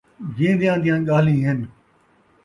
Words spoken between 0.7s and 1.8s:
دیاں ڳالھیں ہن